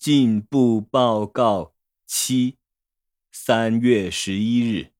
[0.00, 1.74] 进步报告
[2.06, 2.56] 七，
[3.30, 4.94] 三月十一日。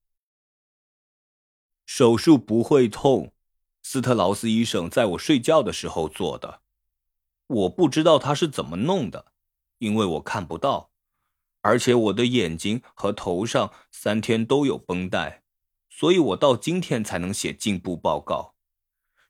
[1.87, 3.33] 手术不会痛，
[3.81, 6.61] 斯特劳斯医生在我睡觉的时候做的。
[7.47, 9.31] 我不知道他是怎么弄的，
[9.79, 10.91] 因为我看不到，
[11.61, 15.41] 而且我的眼睛和头上三天都有绷带，
[15.89, 18.53] 所以我到今天才能写进步报告。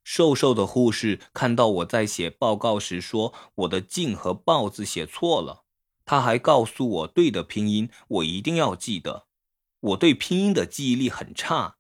[0.04, 5.61] 瘦瘦的护士看到我在写报告时，说我的“进”和“报”字写错了。
[6.12, 9.28] 他还告诉我对的拼音，我一定要记得。
[9.80, 11.78] 我对拼音的记忆力很差。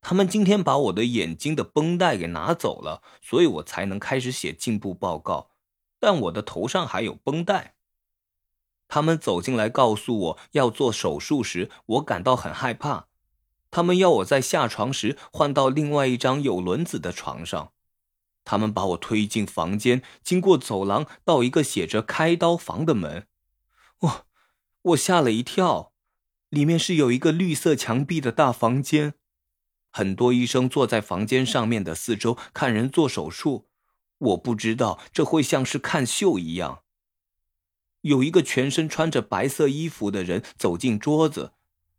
[0.00, 5.50] 他们今天把我的眼睛的绷带给拿走了，所以我才能开始写进步报告。
[6.00, 7.74] 但我的头上还有绷带。
[8.88, 13.08] 他们走进来告诉我要做手术时，我感到很害怕。
[13.70, 17.72] 他们要我在下床时换到另外一张有轮子的床上。
[18.44, 23.26] 他们把我推进房间，经过走廊到一个写着“开刀房”的门。
[24.02, 24.26] 我，
[24.82, 25.92] 我吓了一跳。
[26.50, 29.14] 里面是有一个绿色墙壁的大房间，
[29.90, 33.68] 很多医生坐在房间上面的四周看人做手术。
[34.18, 36.82] 我不知道这会像是看秀一样。
[38.02, 41.52] 有一个全身穿着白色衣服的人走进桌子。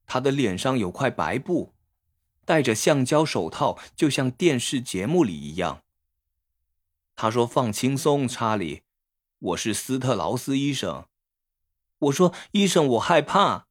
[0.06, 1.74] 他的脸上有块白布，
[2.46, 5.82] 戴着橡胶手套，就像电视节目里一样。
[7.16, 8.82] 他说：“放轻松，查理，
[9.40, 11.06] 我是斯特劳斯医生。”
[12.04, 13.68] 我说：“医生，我害怕。”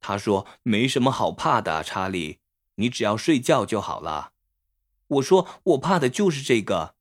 [0.00, 2.40] 他说：“没什么好怕的，查理，
[2.76, 4.32] 你只要睡觉就好了。”
[5.08, 6.94] 我说：“我怕的就是这个。”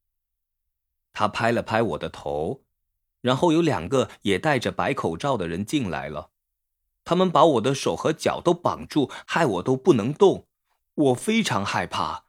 [1.13, 2.63] 他拍了拍我的头，
[3.22, 6.30] 然后有两个也戴着白口罩的人进来了。
[7.03, 10.47] 他们把我的手和脚都绑住，害我都不能动。
[10.94, 12.25] 我非常害怕，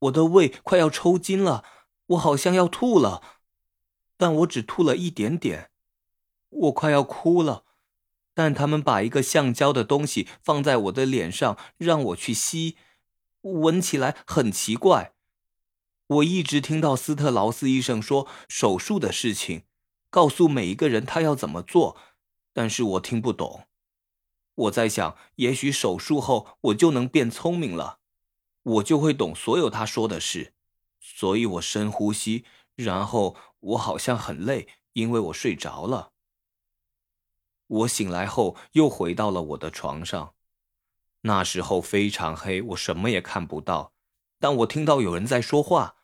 [0.00, 1.64] 我的胃快要抽筋了，
[2.08, 3.22] 我好像要吐了，
[4.16, 5.70] 但我只吐了一点点。
[6.48, 7.65] 我快要哭了，
[8.36, 12.76] 但他们把一个橡胶的东西放在我的脸上，让我去吸，
[13.40, 15.14] 闻起来很奇怪。
[16.08, 19.62] 我一直听到斯特劳斯医生说手术的事情，
[20.10, 21.96] 告诉每一个人他要怎么做，
[22.52, 23.66] 但是我听不懂。
[24.54, 28.00] 我在想，也许手术后我就能变聪明了，
[28.62, 30.52] 我就会懂所有他说的事。
[31.00, 32.44] 所以我深呼吸，
[32.74, 36.12] 然后我好像很累，因为我睡着了。
[37.66, 40.34] 我醒来后又回到了我的床上，
[41.22, 43.92] 那时候非常黑，我什么也看不到，
[44.38, 45.96] 但我听到有人在说话，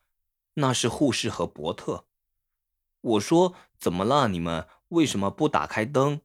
[0.54, 2.06] 那是护士和伯特。
[3.00, 4.28] 我说：“怎么了？
[4.28, 6.20] 你们为什么不打开灯？”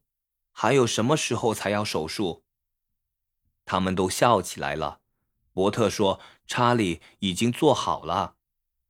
[0.52, 2.42] 还有什么时候才要手术？
[3.64, 5.00] 他们都笑起来了。
[5.52, 8.34] 伯特说：“查理已经做好了。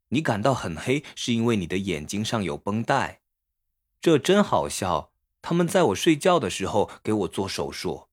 [0.09, 3.21] 你感到很黑，是因为你的眼睛上有绷带。
[4.01, 5.13] 这真好笑。
[5.41, 8.09] 他们在我睡觉的时候给我做手术。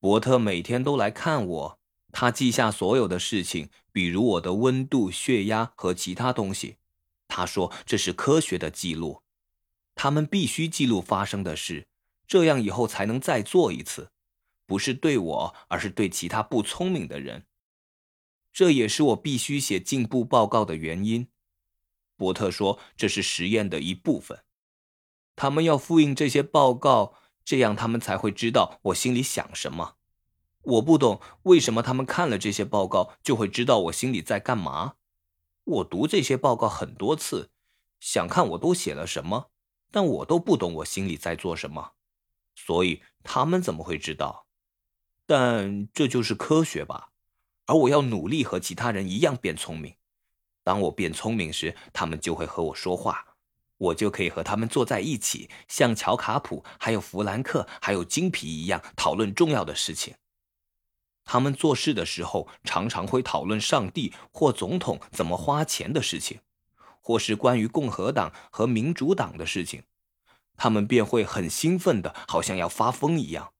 [0.00, 1.78] 伯特每天都来看我，
[2.12, 6.76] 他记下所有的事情，比如我的温度、血压和其他东西。
[7.28, 9.22] 他说这是科学的记录，
[9.94, 11.86] 他们必须记录发生的事。”
[12.26, 14.10] 这样以后才能再做一次，
[14.64, 17.44] 不是对我，而是对其他不聪明的人。
[18.50, 21.28] 这也是我必须写进步报告的原因。
[22.16, 24.42] 伯特说这是实验的一部分，
[25.36, 27.14] 他们要复印这些报告，
[27.44, 29.96] 这样他们才会知道我心里想什么。
[30.62, 34.94] 我不懂为什么他们看了这些报告就会知道我心里在干嘛。
[35.64, 37.50] 我读这些报告很多次，
[38.00, 39.50] 想看我都写了什么，
[39.90, 41.92] 但我都不懂我心里在做什么。
[42.54, 44.46] 所以他们怎么会知道？
[45.26, 47.10] 但这就是科学吧。
[47.66, 49.96] 而我要努力和其他人一样变聪明。
[50.62, 53.33] 当我变聪明时，他们就会和我说话，
[53.84, 60.14] 我就可以和他们坐在一起，像乔卡普、还有弗兰克、还有金皮一样讨论重要的事情。
[61.24, 66.40] 他们做事的时候常常会讨论上帝或总统怎么花钱的事情，
[67.00, 69.82] 或是关于共和党和民主党的事情。
[70.56, 73.52] 他们便会很兴奋的，好像要发疯一样，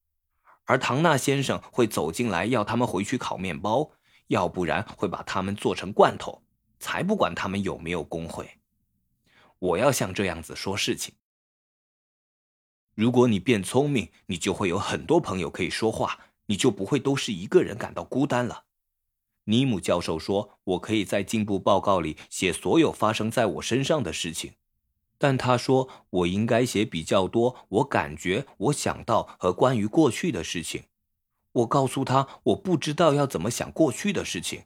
[0.65, 3.91] 而唐纳先生会走进来要他们回去烤面包，
[4.29, 6.43] 要不然会把他们做成罐头，
[6.79, 8.49] 才不管他们有没有工会。
[9.64, 11.14] 我要像这样子说事情。
[12.94, 18.64] 如果你变聪明，你就会有很多朋友可以说话，你就不会都是一个人感到孤单了。
[19.44, 24.52] 尼姆教授说，我可以在进步报告里写所有发生在我身上的事情。
[25.16, 30.84] 但他说我应该写比较多，我感觉、我想到和关于过去的事情。
[31.52, 34.64] 我告诉他我不知道要怎么想过去的事情，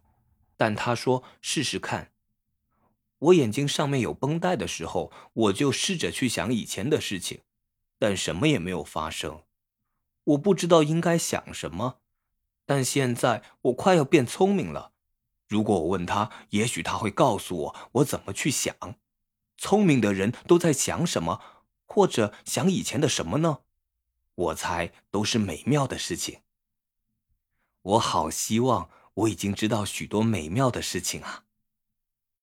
[0.56, 2.10] 但他说试试看。
[3.18, 7.40] 我眼睛上面有绷带的时候，我就试着去想以前的事情。
[7.98, 9.42] 但什么也没有发生。
[10.22, 11.98] 我不知道应该想什么，
[12.64, 14.92] 但现在我快要变聪明了。
[15.48, 18.76] 如果我问他，也许他会告诉我我怎么去想。
[19.56, 21.42] 聪明的人都在想什么，
[21.86, 23.62] 或者想以前的什么呢？
[24.34, 26.42] 我猜都是美妙的事情。
[27.82, 31.46] 我好希望我已经知道许多美妙的事情啊。